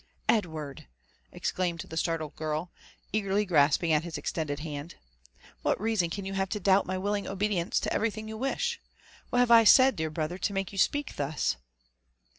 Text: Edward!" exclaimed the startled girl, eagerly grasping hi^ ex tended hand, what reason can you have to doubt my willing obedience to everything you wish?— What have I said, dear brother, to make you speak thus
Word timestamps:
Edward!" 0.27 0.87
exclaimed 1.31 1.81
the 1.81 1.95
startled 1.95 2.35
girl, 2.35 2.71
eagerly 3.13 3.45
grasping 3.45 3.91
hi^ 3.91 4.17
ex 4.17 4.31
tended 4.31 4.61
hand, 4.61 4.95
what 5.61 5.79
reason 5.79 6.09
can 6.09 6.25
you 6.25 6.33
have 6.33 6.49
to 6.49 6.59
doubt 6.59 6.87
my 6.87 6.97
willing 6.97 7.27
obedience 7.27 7.79
to 7.81 7.93
everything 7.93 8.27
you 8.27 8.35
wish?— 8.39 8.81
What 9.29 9.37
have 9.37 9.51
I 9.51 9.63
said, 9.63 9.95
dear 9.95 10.09
brother, 10.09 10.39
to 10.39 10.53
make 10.53 10.71
you 10.71 10.79
speak 10.79 11.17
thus 11.17 11.55